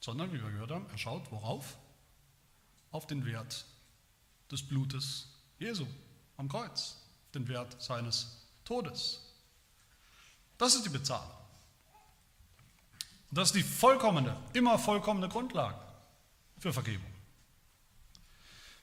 [0.07, 1.77] sondern, wie wir gehört haben, er schaut worauf?
[2.93, 3.67] Auf den Wert
[4.53, 5.27] des Blutes
[5.59, 5.85] Jesu
[6.37, 6.97] am Kreuz,
[7.35, 9.21] den Wert seines Todes.
[10.59, 11.29] Das ist die Bezahlung.
[13.33, 15.77] Das ist die vollkommene, immer vollkommene Grundlage
[16.61, 17.13] für Vergebung.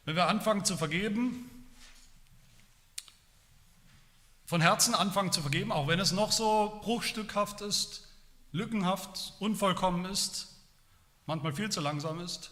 [0.03, 1.49] Wenn wir anfangen zu vergeben,
[4.45, 8.09] von Herzen anfangen zu vergeben, auch wenn es noch so bruchstückhaft ist,
[8.51, 10.52] lückenhaft, unvollkommen ist,
[11.25, 12.51] manchmal viel zu langsam ist,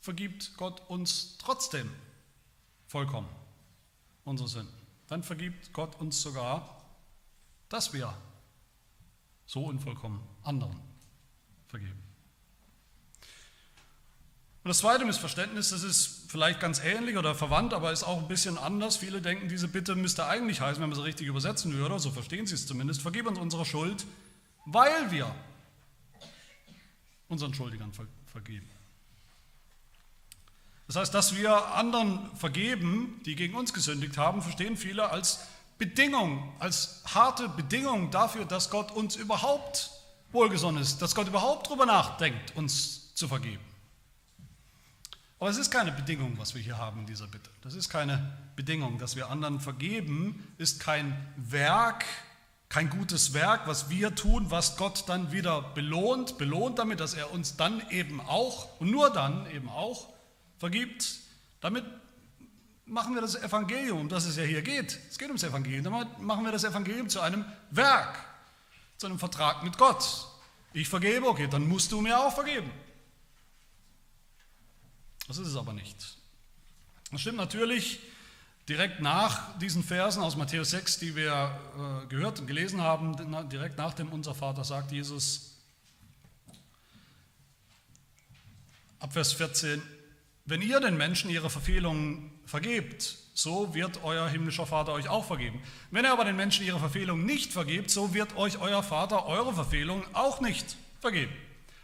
[0.00, 1.90] vergibt Gott uns trotzdem
[2.86, 3.28] vollkommen
[4.24, 4.74] unsere Sünden.
[5.08, 6.82] Dann vergibt Gott uns sogar,
[7.68, 8.14] dass wir
[9.46, 10.78] so unvollkommen anderen
[11.68, 12.04] vergeben.
[14.62, 18.28] Und das zweite Missverständnis, das ist vielleicht ganz ähnlich oder verwandt, aber ist auch ein
[18.28, 18.96] bisschen anders.
[18.96, 22.46] Viele denken, diese Bitte müsste eigentlich heißen, wenn man sie richtig übersetzen würde, so verstehen
[22.46, 24.06] sie es zumindest, vergib uns unsere Schuld,
[24.64, 25.34] weil wir
[27.28, 27.92] unseren Schuldigern
[28.26, 28.68] vergeben.
[30.86, 35.40] Das heißt, dass wir anderen vergeben, die gegen uns gesündigt haben, verstehen viele als
[35.78, 39.90] Bedingung, als harte Bedingung dafür, dass Gott uns überhaupt
[40.32, 43.64] wohlgesonnen ist, dass Gott überhaupt darüber nachdenkt, uns zu vergeben.
[45.40, 47.50] Aber es ist keine Bedingung, was wir hier haben in dieser Bitte.
[47.62, 48.98] Das ist keine Bedingung.
[48.98, 52.04] Dass wir anderen vergeben, ist kein Werk,
[52.68, 57.32] kein gutes Werk, was wir tun, was Gott dann wieder belohnt, belohnt damit, dass er
[57.32, 60.08] uns dann eben auch und nur dann eben auch
[60.58, 61.20] vergibt.
[61.60, 61.84] Damit
[62.86, 64.98] machen wir das Evangelium, um das es ja hier geht.
[65.08, 65.84] Es geht ums Evangelium.
[65.84, 68.18] Damit machen wir das Evangelium zu einem Werk,
[68.96, 70.28] zu einem Vertrag mit Gott.
[70.72, 72.70] Ich vergebe, okay, dann musst du mir auch vergeben.
[75.28, 75.96] Das ist es aber nicht.
[77.10, 78.00] Das stimmt natürlich
[78.68, 81.58] direkt nach diesen Versen aus Matthäus 6, die wir
[82.02, 85.50] äh, gehört und gelesen haben, direkt nach dem Unser Vater sagt Jesus
[89.04, 89.82] ab Vers 14,
[90.46, 95.60] wenn ihr den Menschen ihre Verfehlungen vergebt, so wird euer himmlischer Vater euch auch vergeben.
[95.90, 99.52] Wenn ihr aber den Menschen ihre Verfehlungen nicht vergebt, so wird euch euer Vater eure
[99.52, 101.32] Verfehlungen auch nicht vergeben.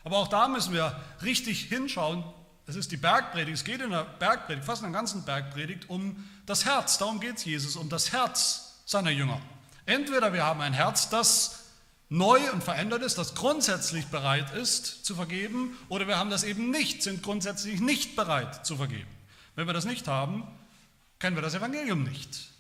[0.03, 2.25] Aber auch da müssen wir richtig hinschauen,
[2.71, 6.29] es ist die Bergpredigt, es geht in der Bergpredigt, fast in der ganzen Bergpredigt, um
[6.47, 6.99] das Herz.
[6.99, 9.41] Darum geht es Jesus, um das Herz seiner Jünger.
[9.87, 11.65] Entweder wir haben ein Herz, das
[12.09, 16.71] neu und verändert ist, das grundsätzlich bereit ist zu vergeben, oder wir haben das eben
[16.71, 19.11] nicht, sind grundsätzlich nicht bereit zu vergeben.
[19.57, 20.47] Wenn wir das nicht haben,
[21.19, 22.51] kennen wir das Evangelium nicht.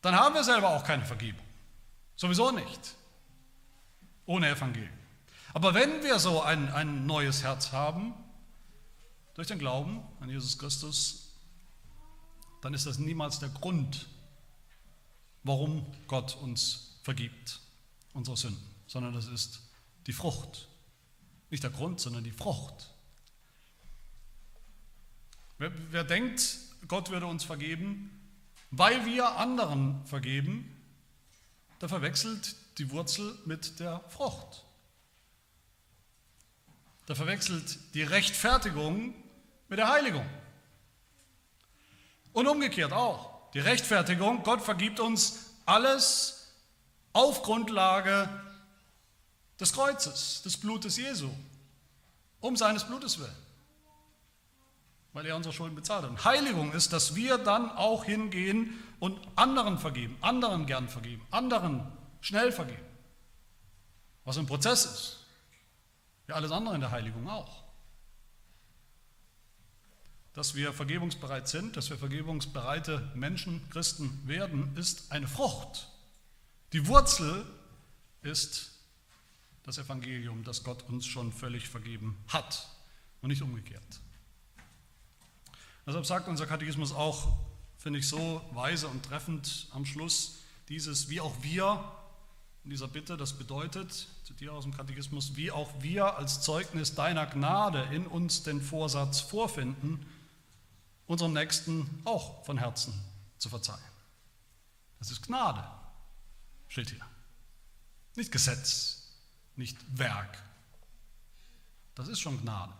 [0.00, 1.44] Dann haben wir selber auch keine Vergebung.
[2.16, 2.94] Sowieso nicht.
[4.24, 4.99] Ohne Evangelium.
[5.52, 8.14] Aber wenn wir so ein, ein neues Herz haben,
[9.34, 11.34] durch den Glauben an Jesus Christus,
[12.60, 14.06] dann ist das niemals der Grund,
[15.42, 17.60] warum Gott uns vergibt,
[18.12, 19.60] unsere Sünden, sondern das ist
[20.06, 20.68] die Frucht.
[21.48, 22.90] Nicht der Grund, sondern die Frucht.
[25.58, 28.10] Wer, wer denkt, Gott würde uns vergeben,
[28.70, 30.76] weil wir anderen vergeben,
[31.80, 34.64] der verwechselt die Wurzel mit der Frucht
[37.10, 39.12] der verwechselt die Rechtfertigung
[39.68, 40.24] mit der Heiligung.
[42.32, 43.50] Und umgekehrt auch.
[43.50, 46.54] Die Rechtfertigung, Gott vergibt uns alles
[47.12, 48.28] auf Grundlage
[49.58, 51.28] des Kreuzes, des Blutes Jesu,
[52.38, 53.42] um seines Blutes willen,
[55.12, 56.10] weil er unsere Schulden bezahlt hat.
[56.10, 61.90] Und Heiligung ist, dass wir dann auch hingehen und anderen vergeben, anderen gern vergeben, anderen
[62.20, 62.86] schnell vergeben,
[64.24, 65.19] was ein Prozess ist.
[66.30, 67.64] Wie alles andere in der Heiligung auch.
[70.32, 75.88] Dass wir vergebungsbereit sind, dass wir vergebungsbereite Menschen, Christen werden, ist eine Frucht.
[76.72, 77.44] Die Wurzel
[78.22, 78.70] ist
[79.64, 82.68] das Evangelium, das Gott uns schon völlig vergeben hat
[83.22, 84.00] und nicht umgekehrt.
[85.84, 87.36] Deshalb sagt unser Katechismus auch,
[87.76, 90.38] finde ich so weise und treffend am Schluss,
[90.68, 91.84] dieses, wie auch wir
[92.64, 93.16] in dieser Bitte.
[93.16, 98.42] Das bedeutet, zitiere aus dem Katechismus, wie auch wir als Zeugnis deiner Gnade in uns
[98.42, 100.06] den Vorsatz vorfinden,
[101.06, 102.94] unserem Nächsten auch von Herzen
[103.38, 103.80] zu verzeihen.
[104.98, 105.66] Das ist Gnade,
[106.68, 107.04] steht hier.
[108.16, 109.08] Nicht Gesetz,
[109.56, 110.42] nicht Werk.
[111.94, 112.72] Das ist schon Gnade.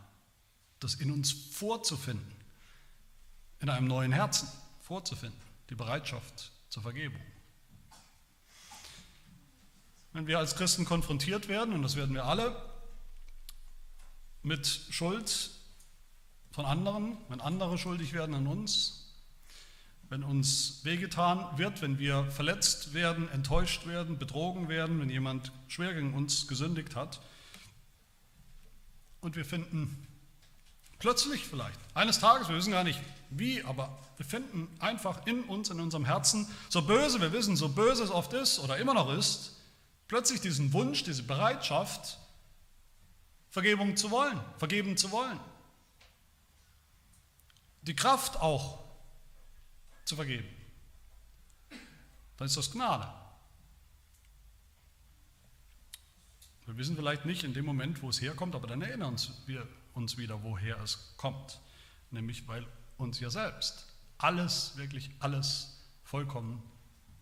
[0.81, 2.35] das in uns vorzufinden,
[3.59, 4.49] in einem neuen Herzen
[4.81, 5.39] vorzufinden,
[5.69, 7.21] die Bereitschaft zur Vergebung.
[10.13, 12.55] Wenn wir als Christen konfrontiert werden, und das werden wir alle,
[14.43, 15.51] mit Schuld
[16.51, 19.15] von anderen, wenn andere schuldig werden an uns,
[20.09, 25.95] wenn uns wehgetan wird, wenn wir verletzt werden, enttäuscht werden, betrogen werden, wenn jemand schwer
[25.95, 27.21] gegen uns gesündigt hat
[29.21, 30.07] und wir finden
[30.99, 35.71] plötzlich vielleicht, eines Tages, wir wissen gar nicht wie, aber wir finden einfach in uns,
[35.71, 39.17] in unserem Herzen, so böse wir wissen, so böse es oft ist oder immer noch
[39.17, 39.60] ist,
[40.11, 42.19] plötzlich diesen Wunsch, diese Bereitschaft,
[43.49, 45.39] Vergebung zu wollen, vergeben zu wollen.
[47.83, 48.81] Die Kraft auch
[50.05, 50.49] zu vergeben.
[52.37, 53.09] Dann ist das Gnade.
[56.67, 60.19] Wir wissen vielleicht nicht in dem Moment, wo es herkommt, aber dann erinnern wir uns
[60.19, 61.61] wieder, woher es kommt.
[62.11, 62.67] Nämlich, weil
[62.99, 63.87] uns ja selbst
[64.19, 66.61] alles, wirklich alles vollkommen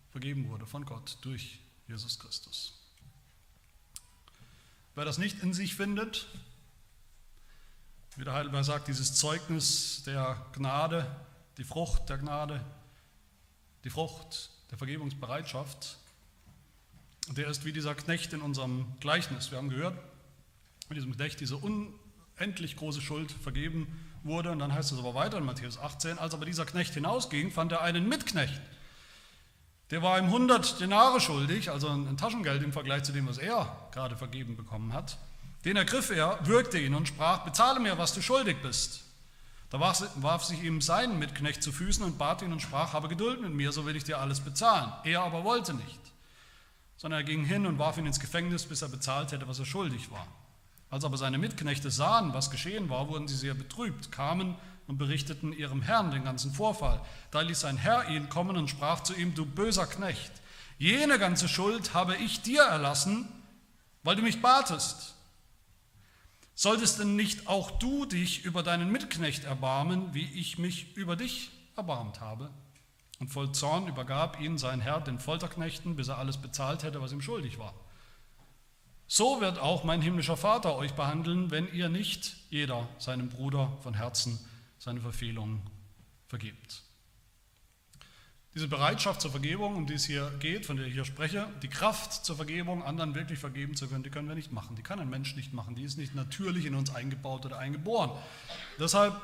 [0.09, 2.78] vergeben wurde von Gott durch Jesus Christus.
[4.99, 6.27] Wer das nicht in sich findet,
[8.17, 11.09] wie der Heidelberg sagt, dieses Zeugnis der Gnade,
[11.57, 12.59] die Frucht der Gnade,
[13.85, 15.99] die Frucht der Vergebungsbereitschaft,
[17.29, 19.51] der ist wie dieser Knecht in unserem Gleichnis.
[19.51, 19.97] Wir haben gehört,
[20.89, 23.87] mit diesem Knecht diese unendlich große Schuld vergeben
[24.23, 24.51] wurde.
[24.51, 27.71] Und dann heißt es aber weiter in Matthäus 18, als aber dieser Knecht hinausging, fand
[27.71, 28.61] er einen Mitknecht.
[29.91, 33.75] Der war ihm 100 Denare schuldig, also ein Taschengeld im Vergleich zu dem, was er
[33.91, 35.17] gerade vergeben bekommen hat.
[35.65, 39.03] Den ergriff er, würgte ihn und sprach, bezahle mir, was du schuldig bist.
[39.71, 43.41] Da warf sich ihm sein Mitknecht zu Füßen und bat ihn und sprach, habe Geduld
[43.41, 44.91] mit mir, so will ich dir alles bezahlen.
[45.03, 45.99] Er aber wollte nicht,
[46.97, 49.65] sondern er ging hin und warf ihn ins Gefängnis, bis er bezahlt hätte, was er
[49.65, 50.27] schuldig war.
[50.89, 54.55] Als aber seine Mitknechte sahen, was geschehen war, wurden sie sehr betrübt, kamen
[54.89, 56.99] und berichteten ihrem Herrn den ganzen Vorfall.
[57.29, 60.31] Da ließ sein Herr ihn kommen und sprach zu ihm, du böser Knecht,
[60.79, 63.29] jene ganze Schuld habe ich dir erlassen,
[64.01, 65.13] weil du mich batest.
[66.55, 71.51] Solltest denn nicht auch du dich über deinen Mitknecht erbarmen, wie ich mich über dich
[71.77, 72.49] erbarmt habe?
[73.19, 77.11] Und voll Zorn übergab ihn sein Herr den Folterknechten, bis er alles bezahlt hätte, was
[77.11, 77.75] ihm schuldig war.
[79.05, 83.93] So wird auch mein himmlischer Vater euch behandeln, wenn ihr nicht jeder seinem Bruder von
[83.93, 84.39] Herzen
[84.79, 85.61] seine Verfehlungen
[86.27, 86.83] vergibt.
[88.55, 91.67] Diese Bereitschaft zur Vergebung, um die es hier geht, von der ich hier spreche, die
[91.67, 94.75] Kraft zur Vergebung, anderen wirklich vergeben zu können, die können wir nicht machen.
[94.75, 95.75] Die kann ein Mensch nicht machen.
[95.75, 98.11] Die ist nicht natürlich in uns eingebaut oder eingeboren.
[98.79, 99.15] Deshalb,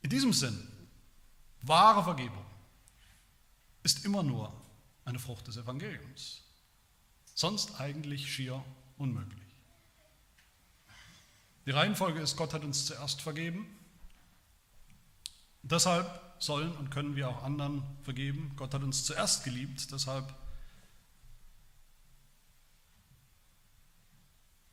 [0.00, 0.66] in diesem Sinn,
[1.60, 2.44] wahre Vergebung
[3.82, 4.50] ist immer nur
[5.04, 6.42] eine Frucht des Evangeliums.
[7.34, 8.64] Sonst eigentlich schier
[8.96, 9.43] unmöglich.
[11.66, 13.66] Die Reihenfolge ist, Gott hat uns zuerst vergeben.
[15.62, 18.52] Deshalb sollen und können wir auch anderen vergeben.
[18.56, 20.34] Gott hat uns zuerst geliebt, deshalb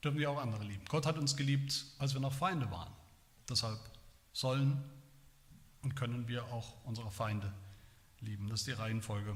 [0.03, 0.83] dürfen wir auch andere lieben.
[0.89, 2.91] Gott hat uns geliebt, als wir noch Feinde waren.
[3.49, 3.79] Deshalb
[4.33, 4.83] sollen
[5.83, 7.53] und können wir auch unsere Feinde
[8.19, 8.49] lieben.
[8.49, 9.35] Das ist die Reihenfolge.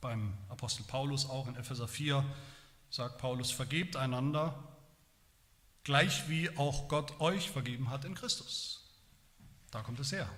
[0.00, 2.24] Beim Apostel Paulus auch in Epheser 4
[2.90, 4.54] sagt Paulus, vergebt einander,
[5.88, 8.84] gleich wie auch Gott euch vergeben hat in Christus.
[9.70, 10.28] Da kommt es her.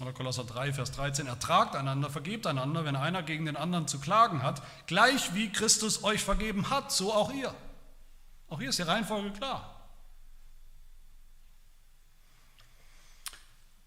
[0.00, 4.00] Oder Kolosser 3, Vers 13, ertragt einander, vergebt einander, wenn einer gegen den anderen zu
[4.00, 7.54] klagen hat, gleich wie Christus euch vergeben hat, so auch ihr.
[8.48, 9.88] Auch hier ist die Reihenfolge klar.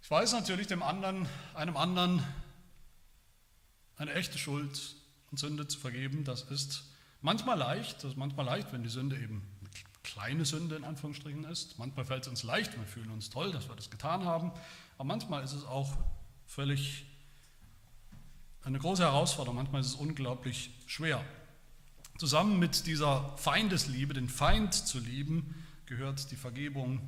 [0.02, 2.24] Ich weiß natürlich dem anderen, einem anderen
[3.98, 4.96] eine echte Schuld
[5.30, 6.86] und Sünde zu vergeben, das ist
[7.20, 9.53] manchmal leicht, das ist manchmal leicht, wenn die Sünde eben
[10.04, 11.80] kleine Sünde in Anführungsstrichen ist.
[11.80, 14.52] Manchmal fällt es uns leicht, wir fühlen uns toll, dass wir das getan haben.
[14.98, 15.98] Aber manchmal ist es auch
[16.46, 17.06] völlig
[18.64, 21.24] eine große Herausforderung, manchmal ist es unglaublich schwer.
[22.18, 27.02] Zusammen mit dieser Feindesliebe, den Feind zu lieben, gehört die Vergebung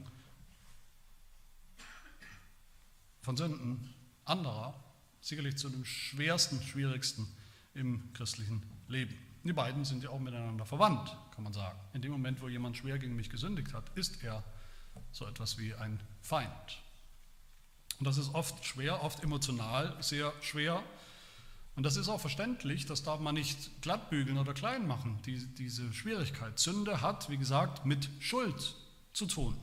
[3.21, 3.93] von Sünden
[4.25, 4.73] anderer
[5.21, 7.27] sicherlich zu dem schwersten, schwierigsten
[7.73, 9.17] im christlichen Leben.
[9.45, 11.79] Die beiden sind ja auch miteinander verwandt, kann man sagen.
[11.93, 14.43] In dem Moment, wo jemand schwer gegen mich gesündigt hat, ist er
[15.11, 16.81] so etwas wie ein Feind.
[17.99, 20.83] Und das ist oft schwer, oft emotional sehr schwer.
[21.75, 25.93] Und das ist auch verständlich, das darf man nicht glattbügeln oder klein machen, die, diese
[25.93, 26.57] Schwierigkeit.
[26.57, 28.75] Sünde hat, wie gesagt, mit Schuld
[29.13, 29.55] zu tun.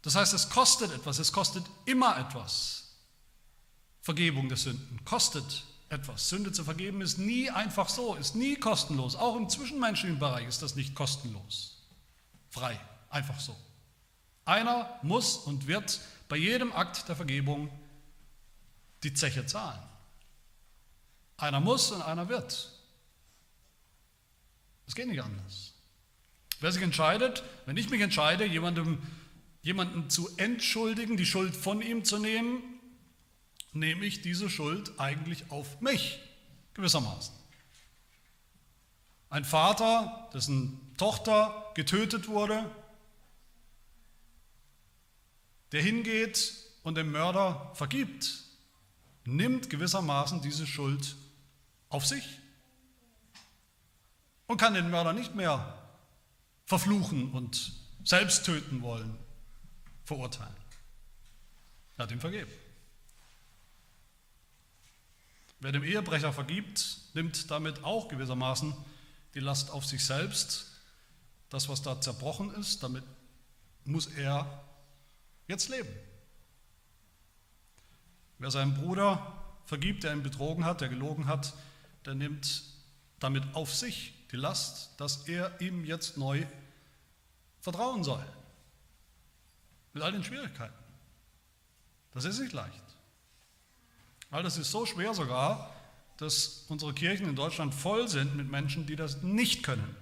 [0.00, 2.96] Das heißt, es kostet etwas, es kostet immer etwas.
[4.00, 5.64] Vergebung der Sünden kostet
[5.94, 6.28] etwas.
[6.28, 9.16] Sünde zu vergeben ist nie einfach so, ist nie kostenlos.
[9.16, 11.78] Auch im zwischenmenschlichen Bereich ist das nicht kostenlos.
[12.50, 12.78] Frei,
[13.08, 13.56] einfach so.
[14.44, 17.70] Einer muss und wird bei jedem Akt der Vergebung
[19.02, 19.80] die Zeche zahlen.
[21.36, 22.70] Einer muss und einer wird.
[24.86, 25.72] Es geht nicht anders.
[26.60, 28.98] Wer sich entscheidet, wenn ich mich entscheide, jemandem,
[29.62, 32.62] jemanden zu entschuldigen, die Schuld von ihm zu nehmen,
[33.74, 36.20] nehme ich diese Schuld eigentlich auf mich,
[36.74, 37.34] gewissermaßen.
[39.30, 42.70] Ein Vater, dessen Tochter getötet wurde,
[45.72, 46.54] der hingeht
[46.84, 48.44] und dem Mörder vergibt,
[49.24, 51.16] nimmt gewissermaßen diese Schuld
[51.88, 52.38] auf sich
[54.46, 55.82] und kann den Mörder nicht mehr
[56.66, 57.72] verfluchen und
[58.04, 59.18] selbst töten wollen,
[60.04, 60.54] verurteilen.
[61.96, 62.50] Er hat ihm vergeben.
[65.64, 68.74] Wer dem Ehebrecher vergibt, nimmt damit auch gewissermaßen
[69.32, 70.66] die Last auf sich selbst.
[71.48, 73.02] Das, was da zerbrochen ist, damit
[73.86, 74.62] muss er
[75.48, 75.88] jetzt leben.
[78.38, 81.54] Wer seinem Bruder vergibt, der ihn betrogen hat, der gelogen hat,
[82.04, 82.62] der nimmt
[83.18, 86.44] damit auf sich die Last, dass er ihm jetzt neu
[87.62, 88.26] vertrauen soll.
[89.94, 90.74] Mit all den Schwierigkeiten.
[92.12, 92.83] Das ist nicht leicht.
[94.34, 95.72] All das ist so schwer sogar,
[96.16, 99.94] dass unsere Kirchen in Deutschland voll sind mit Menschen, die das nicht können.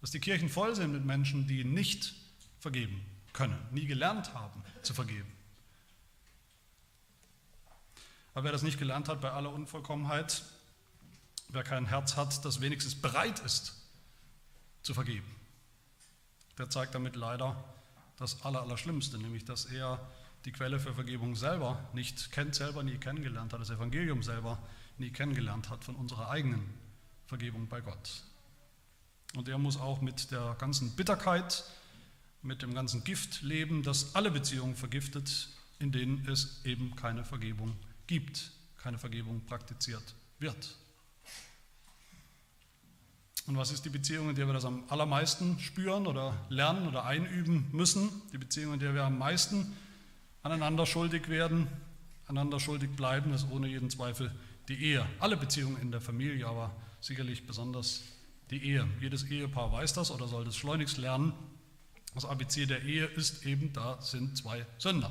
[0.00, 2.12] Dass die Kirchen voll sind mit Menschen, die nicht
[2.58, 5.32] vergeben können, nie gelernt haben zu vergeben.
[8.32, 10.42] Aber wer das nicht gelernt hat bei aller Unvollkommenheit,
[11.50, 13.80] wer kein Herz hat, das wenigstens bereit ist
[14.82, 15.36] zu vergeben,
[16.58, 17.62] der zeigt damit leider
[18.16, 20.04] das Allerallerschlimmste, nämlich dass er
[20.44, 24.58] die Quelle für Vergebung selber nicht kennt, selber nie kennengelernt hat, das Evangelium selber
[24.98, 26.62] nie kennengelernt hat von unserer eigenen
[27.26, 28.22] Vergebung bei Gott.
[29.34, 31.64] Und er muss auch mit der ganzen Bitterkeit,
[32.42, 37.76] mit dem ganzen Gift leben, das alle Beziehungen vergiftet, in denen es eben keine Vergebung
[38.06, 38.52] gibt
[38.84, 40.76] keine Vergebung praktiziert wird.
[43.46, 47.06] Und was ist die Beziehung, in der wir das am allermeisten spüren oder lernen oder
[47.06, 48.10] einüben müssen?
[48.34, 49.74] Die Beziehung, in der wir am meisten
[50.44, 51.66] aneinander schuldig werden,
[52.28, 54.30] einander schuldig bleiben, ist ohne jeden Zweifel
[54.68, 55.04] die Ehe.
[55.18, 56.70] Alle Beziehungen in der Familie, aber
[57.00, 58.04] sicherlich besonders
[58.50, 58.86] die Ehe.
[59.00, 61.32] Jedes Ehepaar weiß das oder soll das schleunigst lernen.
[62.14, 65.10] Das ABC der Ehe ist eben, da sind zwei Sünder.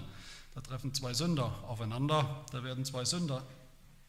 [0.54, 3.44] Da treffen zwei Sünder aufeinander, da werden zwei Sünder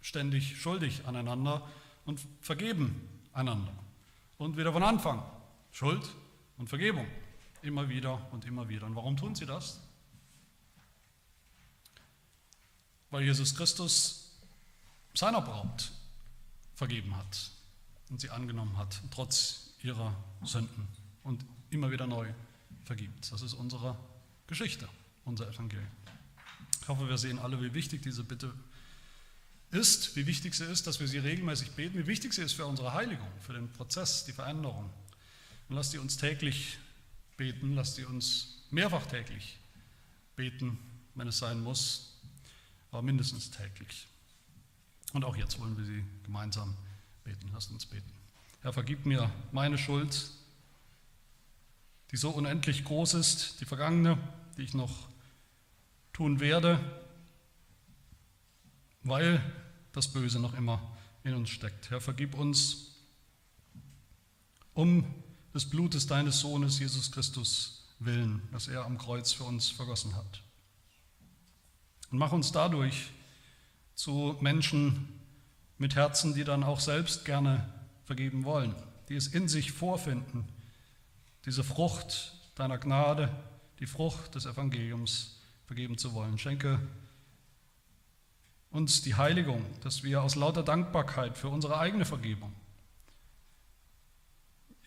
[0.02, 1.66] ständig schuldig aneinander
[2.04, 3.72] und vergeben einander.
[4.36, 5.22] Und wieder von Anfang.
[5.72, 6.06] Schuld
[6.58, 7.06] und Vergebung.
[7.62, 8.86] Immer wieder und immer wieder.
[8.86, 9.80] Und warum tun sie das?
[13.14, 14.32] Weil Jesus Christus
[15.14, 15.92] seiner Braut
[16.74, 17.52] vergeben hat
[18.10, 20.88] und sie angenommen hat, trotz ihrer Sünden
[21.22, 22.26] und immer wieder neu
[22.82, 23.30] vergibt.
[23.30, 23.96] Das ist unsere
[24.48, 24.88] Geschichte,
[25.24, 25.86] unser Evangelium.
[26.82, 28.52] Ich hoffe, wir sehen alle, wie wichtig diese Bitte
[29.70, 32.66] ist, wie wichtig sie ist, dass wir sie regelmäßig beten, wie wichtig sie ist für
[32.66, 34.90] unsere Heiligung, für den Prozess, die Veränderung.
[35.68, 36.78] Und lasst sie uns täglich
[37.36, 39.56] beten, lasst sie uns mehrfach täglich
[40.34, 40.80] beten,
[41.14, 42.10] wenn es sein muss,
[42.94, 44.06] aber mindestens täglich.
[45.14, 46.76] Und auch jetzt wollen wir sie gemeinsam
[47.24, 47.50] beten.
[47.52, 48.08] Lasst uns beten.
[48.62, 50.30] Herr, vergib mir meine Schuld,
[52.12, 54.16] die so unendlich groß ist, die vergangene,
[54.56, 55.08] die ich noch
[56.12, 56.78] tun werde,
[59.02, 59.42] weil
[59.92, 60.80] das Böse noch immer
[61.24, 61.90] in uns steckt.
[61.90, 62.92] Herr, vergib uns
[64.72, 65.04] um
[65.52, 70.44] des Blutes deines Sohnes Jesus Christus willen, das er am Kreuz für uns vergossen hat.
[72.14, 73.10] Und mach uns dadurch
[73.96, 75.08] zu Menschen
[75.78, 77.68] mit Herzen, die dann auch selbst gerne
[78.04, 78.72] vergeben wollen,
[79.08, 80.44] die es in sich vorfinden,
[81.44, 83.34] diese Frucht deiner Gnade,
[83.80, 86.38] die Frucht des Evangeliums vergeben zu wollen.
[86.38, 86.78] Schenke
[88.70, 92.52] uns die Heiligung, dass wir aus lauter Dankbarkeit für unsere eigene Vergebung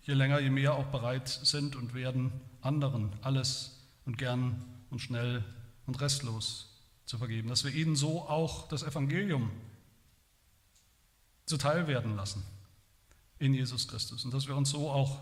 [0.03, 5.43] je länger, je mehr auch bereit sind und werden, anderen alles und gern und schnell
[5.87, 6.73] und restlos
[7.07, 7.49] zu vergeben.
[7.49, 9.49] Dass wir ihnen so auch das Evangelium
[11.45, 12.43] zuteil werden lassen
[13.39, 15.21] in Jesus Christus und dass wir uns so auch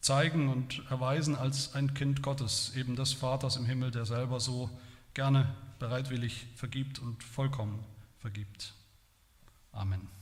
[0.00, 4.70] zeigen und erweisen als ein Kind Gottes, eben des Vaters im Himmel, der selber so
[5.12, 7.84] gerne bereitwillig vergibt und vollkommen
[8.18, 8.74] vergibt.
[9.72, 10.17] Amen.